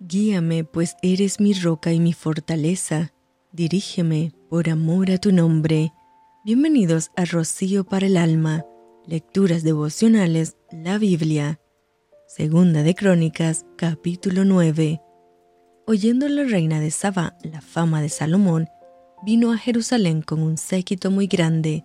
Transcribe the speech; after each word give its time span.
Guíame, 0.00 0.62
pues 0.62 0.96
eres 1.02 1.40
mi 1.40 1.54
roca 1.54 1.92
y 1.92 1.98
mi 1.98 2.12
fortaleza. 2.12 3.12
Dirígeme 3.50 4.32
por 4.48 4.68
amor 4.68 5.10
a 5.10 5.18
tu 5.18 5.32
nombre. 5.32 5.92
Bienvenidos 6.44 7.10
a 7.16 7.24
Rocío 7.24 7.82
para 7.82 8.06
el 8.06 8.16
Alma. 8.16 8.64
Lecturas 9.06 9.64
devocionales, 9.64 10.56
la 10.70 10.98
Biblia. 10.98 11.60
Segunda 12.28 12.84
de 12.84 12.94
Crónicas, 12.94 13.66
capítulo 13.76 14.44
9. 14.44 15.00
Oyendo 15.88 16.28
la 16.28 16.44
reina 16.44 16.78
de 16.78 16.92
Saba 16.92 17.36
la 17.42 17.60
fama 17.60 18.00
de 18.00 18.08
Salomón, 18.08 18.68
vino 19.24 19.50
a 19.52 19.58
Jerusalén 19.58 20.22
con 20.22 20.42
un 20.42 20.58
séquito 20.58 21.10
muy 21.10 21.26
grande, 21.26 21.82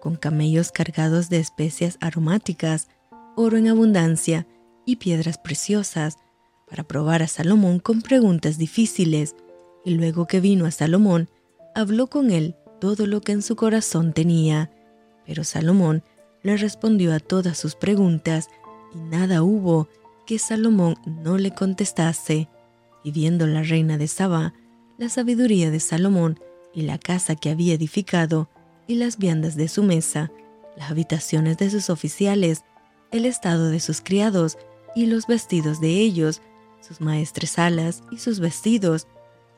con 0.00 0.16
camellos 0.16 0.72
cargados 0.72 1.28
de 1.28 1.40
especias 1.40 1.98
aromáticas, 2.00 2.88
oro 3.36 3.58
en 3.58 3.68
abundancia 3.68 4.46
y 4.86 4.96
piedras 4.96 5.36
preciosas, 5.36 6.16
para 6.70 6.84
probar 6.84 7.22
a 7.22 7.28
Salomón 7.28 7.80
con 7.80 8.00
preguntas 8.00 8.56
difíciles, 8.56 9.34
y 9.84 9.90
luego 9.90 10.26
que 10.26 10.40
vino 10.40 10.66
a 10.66 10.70
Salomón, 10.70 11.28
habló 11.74 12.06
con 12.06 12.30
él 12.30 12.54
todo 12.80 13.06
lo 13.06 13.20
que 13.20 13.32
en 13.32 13.42
su 13.42 13.56
corazón 13.56 14.12
tenía. 14.12 14.70
Pero 15.26 15.42
Salomón 15.42 16.04
le 16.42 16.56
respondió 16.56 17.12
a 17.12 17.18
todas 17.18 17.58
sus 17.58 17.74
preguntas, 17.74 18.48
y 18.94 18.98
nada 18.98 19.42
hubo 19.42 19.88
que 20.26 20.38
Salomón 20.38 20.96
no 21.06 21.38
le 21.38 21.52
contestase. 21.52 22.48
Y 23.02 23.10
viendo 23.10 23.46
la 23.46 23.62
reina 23.62 23.98
de 23.98 24.06
Saba, 24.06 24.54
la 24.96 25.08
sabiduría 25.08 25.70
de 25.70 25.80
Salomón 25.80 26.38
y 26.72 26.82
la 26.82 26.98
casa 26.98 27.34
que 27.34 27.50
había 27.50 27.74
edificado, 27.74 28.48
y 28.86 28.94
las 28.94 29.18
viandas 29.18 29.56
de 29.56 29.68
su 29.68 29.82
mesa, 29.82 30.30
las 30.76 30.90
habitaciones 30.90 31.58
de 31.58 31.70
sus 31.70 31.90
oficiales, 31.90 32.64
el 33.10 33.24
estado 33.24 33.70
de 33.70 33.80
sus 33.80 34.00
criados 34.00 34.56
y 34.94 35.06
los 35.06 35.26
vestidos 35.26 35.80
de 35.80 35.90
ellos, 36.00 36.42
sus 36.80 37.00
maestres 37.00 37.58
alas 37.58 38.02
y 38.10 38.18
sus 38.18 38.40
vestidos, 38.40 39.06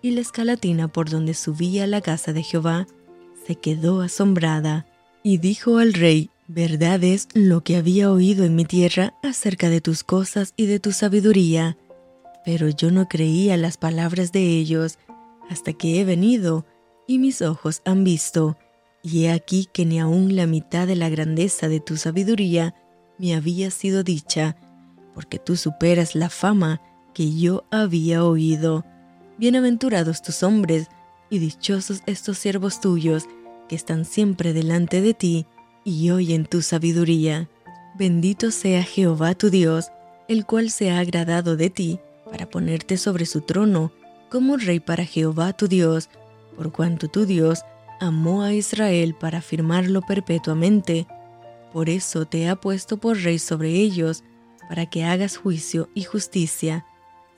y 0.00 0.10
la 0.10 0.20
escalatina 0.20 0.88
por 0.88 1.10
donde 1.10 1.34
subía 1.34 1.86
la 1.86 2.00
casa 2.00 2.32
de 2.32 2.42
Jehová, 2.42 2.86
se 3.46 3.56
quedó 3.56 4.02
asombrada, 4.02 4.86
y 5.22 5.38
dijo 5.38 5.78
al 5.78 5.92
rey, 5.92 6.30
Verdad 6.48 7.02
es 7.04 7.28
lo 7.34 7.62
que 7.62 7.76
había 7.76 8.10
oído 8.10 8.44
en 8.44 8.56
mi 8.56 8.64
tierra 8.64 9.14
acerca 9.22 9.70
de 9.70 9.80
tus 9.80 10.02
cosas 10.04 10.52
y 10.56 10.66
de 10.66 10.80
tu 10.80 10.92
sabiduría, 10.92 11.78
pero 12.44 12.68
yo 12.68 12.90
no 12.90 13.08
creía 13.08 13.56
las 13.56 13.76
palabras 13.76 14.32
de 14.32 14.40
ellos, 14.40 14.98
hasta 15.48 15.72
que 15.72 16.00
he 16.00 16.04
venido, 16.04 16.66
y 17.06 17.18
mis 17.18 17.42
ojos 17.42 17.80
han 17.84 18.04
visto, 18.04 18.58
y 19.02 19.24
he 19.24 19.32
aquí 19.32 19.68
que 19.72 19.86
ni 19.86 20.00
aun 20.00 20.34
la 20.36 20.46
mitad 20.46 20.86
de 20.86 20.96
la 20.96 21.08
grandeza 21.08 21.68
de 21.68 21.80
tu 21.80 21.96
sabiduría 21.96 22.74
me 23.18 23.34
había 23.34 23.70
sido 23.70 24.02
dicha, 24.02 24.56
porque 25.14 25.38
tú 25.38 25.56
superas 25.56 26.14
la 26.14 26.28
fama 26.28 26.80
que 27.12 27.32
yo 27.34 27.64
había 27.70 28.24
oído. 28.24 28.84
Bienaventurados 29.38 30.22
tus 30.22 30.42
hombres, 30.42 30.88
y 31.30 31.38
dichosos 31.38 32.02
estos 32.06 32.38
siervos 32.38 32.80
tuyos, 32.80 33.24
que 33.68 33.74
están 33.74 34.04
siempre 34.04 34.52
delante 34.52 35.00
de 35.00 35.14
ti, 35.14 35.46
y 35.84 36.10
oyen 36.10 36.46
tu 36.46 36.62
sabiduría. 36.62 37.48
Bendito 37.96 38.50
sea 38.50 38.82
Jehová 38.82 39.34
tu 39.34 39.50
Dios, 39.50 39.90
el 40.28 40.46
cual 40.46 40.70
se 40.70 40.90
ha 40.90 40.98
agradado 40.98 41.56
de 41.56 41.70
ti, 41.70 42.00
para 42.30 42.48
ponerte 42.48 42.96
sobre 42.96 43.26
su 43.26 43.42
trono, 43.42 43.92
como 44.30 44.56
rey 44.56 44.80
para 44.80 45.04
Jehová 45.04 45.52
tu 45.52 45.68
Dios, 45.68 46.08
por 46.56 46.72
cuanto 46.72 47.08
tu 47.08 47.26
Dios 47.26 47.62
amó 48.00 48.42
a 48.42 48.52
Israel 48.52 49.14
para 49.18 49.38
afirmarlo 49.38 50.00
perpetuamente. 50.02 51.06
Por 51.72 51.88
eso 51.88 52.26
te 52.26 52.48
ha 52.48 52.56
puesto 52.56 52.96
por 52.98 53.18
rey 53.18 53.38
sobre 53.38 53.70
ellos, 53.70 54.24
para 54.68 54.86
que 54.86 55.04
hagas 55.04 55.36
juicio 55.36 55.88
y 55.94 56.04
justicia 56.04 56.86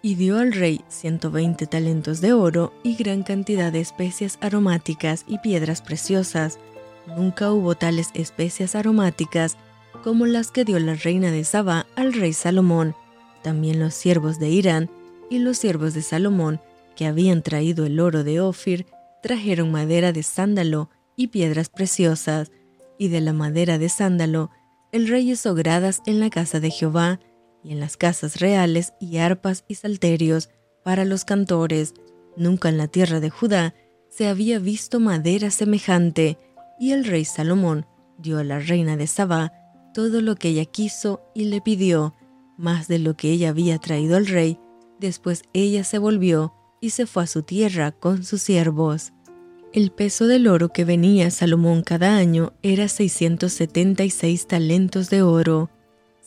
y 0.04 0.16
dio 0.16 0.38
al 0.38 0.52
rey 0.52 0.82
120 0.88 1.66
talentos 1.66 2.20
de 2.20 2.34
oro 2.34 2.74
y 2.82 2.94
gran 2.94 3.22
cantidad 3.22 3.72
de 3.72 3.80
especias 3.80 4.36
aromáticas 4.42 5.24
y 5.26 5.38
piedras 5.38 5.80
preciosas. 5.80 6.58
Nunca 7.06 7.50
hubo 7.50 7.74
tales 7.74 8.10
especias 8.12 8.74
aromáticas 8.74 9.56
como 10.02 10.26
las 10.26 10.50
que 10.50 10.66
dio 10.66 10.78
la 10.78 10.94
reina 10.94 11.30
de 11.30 11.42
Saba 11.42 11.86
al 11.96 12.12
rey 12.12 12.34
Salomón. 12.34 12.94
También 13.42 13.80
los 13.80 13.94
siervos 13.94 14.38
de 14.38 14.50
Irán 14.50 14.90
y 15.30 15.38
los 15.38 15.56
siervos 15.56 15.94
de 15.94 16.02
Salomón, 16.02 16.60
que 16.96 17.06
habían 17.06 17.40
traído 17.40 17.86
el 17.86 17.98
oro 17.98 18.24
de 18.24 18.42
Ofir, 18.42 18.84
trajeron 19.22 19.72
madera 19.72 20.12
de 20.12 20.22
sándalo 20.22 20.90
y 21.16 21.28
piedras 21.28 21.70
preciosas, 21.70 22.52
y 22.98 23.08
de 23.08 23.22
la 23.22 23.32
madera 23.32 23.78
de 23.78 23.88
sándalo 23.88 24.50
el 24.92 25.08
rey 25.08 25.30
hizo 25.30 25.54
gradas 25.54 26.02
en 26.04 26.20
la 26.20 26.28
casa 26.28 26.60
de 26.60 26.70
Jehová, 26.70 27.20
y 27.64 27.72
en 27.72 27.80
las 27.80 27.96
casas 27.96 28.40
reales 28.40 28.92
y 29.00 29.16
arpas 29.16 29.64
y 29.66 29.74
salterios 29.74 30.50
para 30.84 31.04
los 31.04 31.24
cantores. 31.24 31.94
Nunca 32.36 32.68
en 32.68 32.76
la 32.76 32.88
tierra 32.88 33.20
de 33.20 33.30
Judá 33.30 33.74
se 34.08 34.28
había 34.28 34.58
visto 34.60 35.00
madera 35.00 35.50
semejante, 35.50 36.38
y 36.78 36.92
el 36.92 37.04
rey 37.04 37.24
Salomón 37.24 37.86
dio 38.18 38.38
a 38.38 38.44
la 38.44 38.60
reina 38.60 38.96
de 38.96 39.06
Sabá 39.06 39.52
todo 39.94 40.20
lo 40.20 40.36
que 40.36 40.48
ella 40.48 40.64
quiso 40.64 41.22
y 41.34 41.44
le 41.44 41.60
pidió, 41.60 42.14
más 42.58 42.88
de 42.88 42.98
lo 42.98 43.16
que 43.16 43.30
ella 43.30 43.50
había 43.50 43.78
traído 43.78 44.16
al 44.16 44.26
rey. 44.26 44.58
Después 45.00 45.42
ella 45.52 45.84
se 45.84 45.98
volvió 45.98 46.52
y 46.80 46.90
se 46.90 47.06
fue 47.06 47.22
a 47.22 47.26
su 47.26 47.42
tierra 47.42 47.92
con 47.92 48.24
sus 48.24 48.42
siervos. 48.42 49.12
El 49.72 49.90
peso 49.90 50.26
del 50.26 50.46
oro 50.46 50.68
que 50.68 50.84
venía 50.84 51.28
a 51.28 51.30
Salomón 51.30 51.82
cada 51.82 52.16
año 52.16 52.52
era 52.62 52.88
676 52.88 54.46
talentos 54.46 55.10
de 55.10 55.22
oro, 55.22 55.70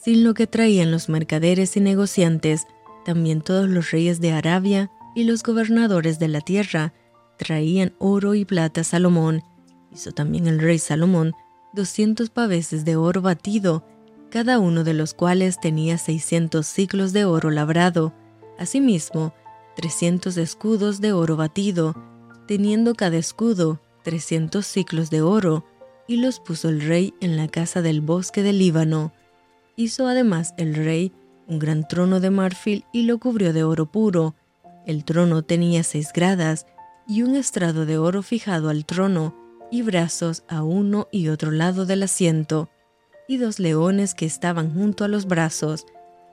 sin 0.07 0.23
lo 0.23 0.33
que 0.33 0.47
traían 0.47 0.89
los 0.89 1.09
mercaderes 1.09 1.75
y 1.75 1.81
negociantes, 1.81 2.65
también 3.03 3.41
todos 3.41 3.67
los 3.67 3.91
reyes 3.91 4.21
de 4.21 4.31
Arabia 4.31 4.89
y 5.15 5.25
los 5.25 5.43
gobernadores 5.43 6.17
de 6.17 6.29
la 6.29 6.39
tierra 6.39 6.93
traían 7.37 7.93
oro 7.99 8.33
y 8.33 8.45
plata 8.45 8.79
a 8.79 8.83
Salomón. 8.85 9.43
Hizo 9.91 10.13
también 10.13 10.47
el 10.47 10.59
rey 10.59 10.79
Salomón 10.79 11.33
doscientos 11.73 12.29
paveses 12.29 12.85
de 12.85 12.95
oro 12.95 13.21
batido, 13.21 13.83
cada 14.29 14.59
uno 14.59 14.85
de 14.85 14.93
los 14.93 15.13
cuales 15.13 15.59
tenía 15.59 15.97
seiscientos 15.97 16.67
ciclos 16.67 17.11
de 17.11 17.25
oro 17.25 17.51
labrado. 17.51 18.13
Asimismo, 18.57 19.33
trescientos 19.75 20.37
escudos 20.37 21.01
de 21.01 21.11
oro 21.11 21.35
batido, 21.35 22.01
teniendo 22.47 22.95
cada 22.95 23.17
escudo 23.17 23.81
trescientos 24.03 24.67
ciclos 24.67 25.09
de 25.09 25.21
oro, 25.21 25.65
y 26.07 26.15
los 26.15 26.39
puso 26.39 26.69
el 26.69 26.79
rey 26.79 27.13
en 27.19 27.35
la 27.35 27.49
casa 27.49 27.81
del 27.81 27.99
bosque 27.99 28.41
del 28.41 28.59
Líbano. 28.59 29.11
Hizo 29.79 30.07
además 30.07 30.55
el 30.57 30.73
rey 30.73 31.13
un 31.47 31.59
gran 31.59 31.87
trono 31.87 32.19
de 32.19 32.31
marfil 32.31 32.83
y 32.91 33.03
lo 33.03 33.19
cubrió 33.19 33.53
de 33.53 33.63
oro 33.63 33.85
puro. 33.85 34.33
El 34.87 35.05
trono 35.05 35.43
tenía 35.43 35.83
seis 35.83 36.11
gradas 36.11 36.65
y 37.07 37.21
un 37.21 37.35
estrado 37.35 37.85
de 37.85 37.99
oro 37.99 38.23
fijado 38.23 38.69
al 38.69 38.85
trono 38.85 39.35
y 39.71 39.83
brazos 39.83 40.43
a 40.47 40.63
uno 40.63 41.07
y 41.11 41.27
otro 41.27 41.51
lado 41.51 41.85
del 41.85 42.01
asiento, 42.01 42.69
y 43.27 43.37
dos 43.37 43.59
leones 43.59 44.15
que 44.15 44.25
estaban 44.25 44.73
junto 44.73 45.03
a 45.03 45.07
los 45.07 45.27
brazos. 45.27 45.85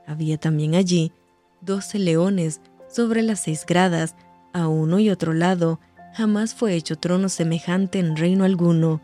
Había 0.06 0.38
también 0.38 0.74
allí 0.74 1.12
doce 1.60 1.98
leones 1.98 2.62
sobre 2.88 3.22
las 3.22 3.40
seis 3.40 3.66
gradas, 3.66 4.16
a 4.54 4.68
uno 4.68 5.00
y 5.00 5.10
otro 5.10 5.34
lado. 5.34 5.80
Jamás 6.14 6.54
fue 6.54 6.74
hecho 6.76 6.96
trono 6.96 7.28
semejante 7.28 7.98
en 7.98 8.16
reino 8.16 8.44
alguno. 8.44 9.02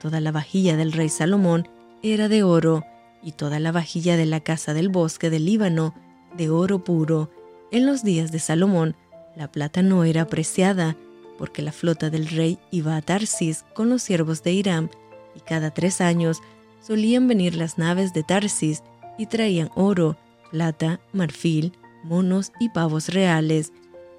Toda 0.00 0.20
la 0.20 0.30
vajilla 0.30 0.76
del 0.76 0.92
rey 0.92 1.08
Salomón 1.08 1.66
era 2.02 2.28
de 2.28 2.42
oro, 2.44 2.84
y 3.22 3.32
toda 3.32 3.60
la 3.60 3.72
vajilla 3.72 4.16
de 4.16 4.26
la 4.26 4.40
casa 4.40 4.74
del 4.74 4.88
bosque 4.88 5.30
del 5.30 5.44
Líbano 5.44 5.94
de 6.36 6.50
oro 6.50 6.84
puro. 6.84 7.30
En 7.70 7.86
los 7.86 8.02
días 8.02 8.32
de 8.32 8.38
Salomón, 8.38 8.96
la 9.36 9.50
plata 9.50 9.82
no 9.82 10.04
era 10.04 10.22
apreciada, 10.22 10.96
porque 11.38 11.62
la 11.62 11.72
flota 11.72 12.10
del 12.10 12.28
rey 12.28 12.58
iba 12.70 12.96
a 12.96 13.02
Tarsis 13.02 13.64
con 13.74 13.88
los 13.88 14.02
siervos 14.02 14.42
de 14.42 14.52
Irán, 14.52 14.90
y 15.34 15.40
cada 15.40 15.70
tres 15.70 16.00
años 16.00 16.40
solían 16.80 17.28
venir 17.28 17.54
las 17.54 17.78
naves 17.78 18.12
de 18.12 18.22
Tarsis 18.22 18.82
y 19.18 19.26
traían 19.26 19.70
oro, 19.74 20.16
plata, 20.50 21.00
marfil, 21.12 21.72
monos 22.02 22.52
y 22.58 22.70
pavos 22.70 23.08
reales. 23.08 23.72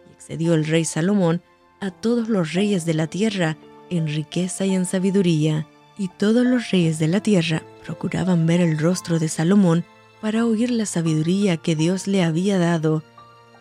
Y 0.09 0.13
excedió 0.13 0.53
el 0.53 0.65
rey 0.65 0.85
Salomón 0.85 1.41
a 1.79 1.91
todos 1.91 2.29
los 2.29 2.53
reyes 2.53 2.85
de 2.85 2.93
la 2.93 3.07
tierra 3.07 3.57
en 3.89 4.07
riqueza 4.07 4.65
y 4.65 4.73
en 4.73 4.85
sabiduría 4.85 5.67
y 5.97 6.07
todos 6.07 6.45
los 6.45 6.71
reyes 6.71 6.97
de 6.99 7.07
la 7.07 7.19
tierra 7.19 7.63
procuraban 7.83 8.45
ver 8.45 8.61
el 8.61 8.77
rostro 8.77 9.19
de 9.19 9.29
Salomón 9.29 9.85
para 10.21 10.45
oír 10.45 10.71
la 10.71 10.85
sabiduría 10.85 11.57
que 11.57 11.75
Dios 11.75 12.07
le 12.07 12.23
había 12.23 12.57
dado. 12.57 13.03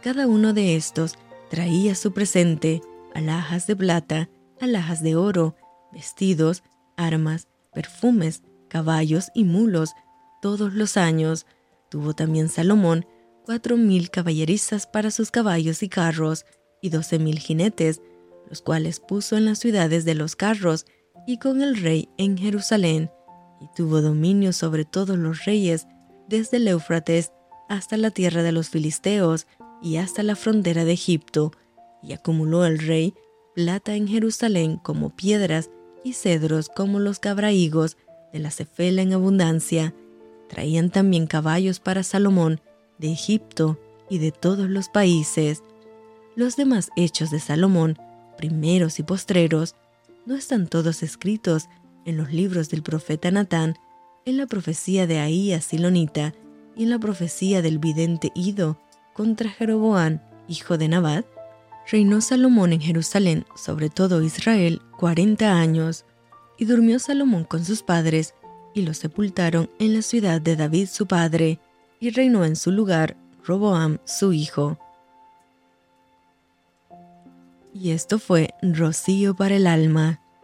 Cada 0.03 0.27
uno 0.27 0.53
de 0.53 0.77
estos 0.77 1.17
traía 1.51 1.95
su 1.95 2.13
presente, 2.13 2.83
alhajas 3.15 3.67
de 3.67 3.77
plata, 3.77 4.29
alhajas 4.61 5.03
de 5.03 5.17
oro, 5.17 5.57
vestidos, 5.93 6.63
armas, 6.97 7.49
perfumes, 7.73 8.43
caballos 8.69 9.31
y 9.35 9.45
mulos, 9.45 9.95
todos 10.43 10.75
los 10.75 10.97
años. 10.97 11.47
Tuvo 11.91 12.15
también 12.15 12.49
Salomón 12.49 13.07
cuatro 13.45 13.77
mil 13.77 14.11
caballerizas 14.11 14.87
para 14.87 15.11
sus 15.11 15.31
caballos 15.31 15.83
y 15.83 15.89
carros, 15.89 16.47
y 16.83 16.91
doce 16.91 17.19
mil 17.19 17.39
jinetes, 17.39 18.01
los 18.49 18.63
cuales 18.63 19.01
puso 19.01 19.37
en 19.37 19.45
las 19.45 19.59
ciudades 19.59 20.05
de 20.05 20.15
los 20.15 20.37
carros 20.37 20.87
y 21.27 21.39
con 21.39 21.63
el 21.63 21.77
rey 21.77 22.09
en 22.17 22.39
Jerusalén, 22.39 23.11
y 23.61 23.67
tuvo 23.75 24.01
dominio 24.01 24.53
sobre 24.53 24.85
todos 24.85 25.19
los 25.19 25.45
reyes, 25.45 25.87
desde 26.29 26.57
el 26.57 26.69
Éufrates 26.69 27.33
hasta 27.69 27.97
la 27.97 28.11
tierra 28.11 28.43
de 28.43 28.53
los 28.53 28.69
filisteos, 28.69 29.47
y 29.83 29.97
hasta 29.97 30.23
la 30.23 30.37
frontera 30.37 30.85
de 30.85 30.93
Egipto, 30.93 31.53
y 32.03 32.13
acumuló 32.13 32.65
el 32.65 32.79
rey 32.79 33.15
plata 33.55 33.95
en 33.95 34.09
Jerusalén 34.09 34.77
como 34.77 35.15
piedras 35.15 35.71
y 36.05 36.15
cedros 36.15 36.69
como 36.69 36.99
los 36.99 37.19
cabraigos 37.19 37.97
de 38.33 38.39
la 38.39 38.51
cefela 38.51 39.03
en 39.03 39.13
abundancia. 39.13 39.95
Traían 40.49 40.91
también 40.91 41.27
caballos 41.27 41.81
para 41.81 42.03
Salomón 42.03 42.61
de 42.99 43.13
Egipto 43.13 43.79
y 44.09 44.19
de 44.19 44.33
todos 44.33 44.69
los 44.69 44.89
países. 44.89 45.63
Los 46.37 46.57
demás 46.57 46.91
hechos 46.97 47.31
de 47.31 47.41
Salomón, 47.41 47.99
primeros 48.37 48.99
y 48.99 49.03
postreros, 49.03 49.75
no 50.27 50.37
están 50.37 50.69
todos 50.69 51.03
escritos 51.03 51.69
en 52.11 52.19
los 52.19 52.33
libros 52.33 52.69
del 52.69 52.83
profeta 52.83 53.31
Natán, 53.31 53.79
en 54.27 54.37
la 54.37 54.47
profecía 54.47 55.07
de 55.07 55.19
Ahías 55.19 55.65
Silonita 55.65 56.35
y 56.77 56.83
en 56.83 56.91
la 56.91 56.99
profecía 56.99 57.63
del 57.63 57.79
vidente 57.79 58.31
Ido 58.35 58.79
contra 59.15 59.49
Jeroboán, 59.49 60.23
hijo 60.49 60.77
de 60.77 60.89
Nabat. 60.89 61.25
Reinó 61.91 62.21
Salomón 62.21 62.73
en 62.73 62.81
Jerusalén, 62.81 63.47
sobre 63.57 63.89
todo 63.89 64.23
Israel, 64.23 64.83
cuarenta 64.99 65.59
años, 65.59 66.05
y 66.59 66.67
durmió 66.67 66.99
Salomón 66.99 67.45
con 67.45 67.65
sus 67.65 67.83
padres, 67.83 68.35
y 68.75 68.83
los 68.83 68.99
sepultaron 68.99 69.71
en 69.79 69.95
la 69.95 70.03
ciudad 70.03 70.41
de 70.41 70.55
David 70.57 70.87
su 70.87 71.07
padre, 71.07 71.59
y 71.99 72.11
reinó 72.11 72.45
en 72.45 72.55
su 72.55 72.71
lugar 72.71 73.17
Roboam 73.45 73.99
su 74.05 74.33
hijo. 74.33 74.79
Y 77.73 77.91
esto 77.91 78.19
fue 78.19 78.51
Rocío 78.63 79.35
para 79.35 79.57
el 79.57 79.67
alma. 79.67 80.20